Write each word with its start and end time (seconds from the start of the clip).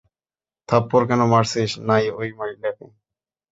থাপ্পড় 0.69 1.05
কেন 1.09 1.21
মারছিস 1.31 1.71
নাই 1.87 2.03
ওই 2.19 2.29
মহিলাকে? 2.37 2.85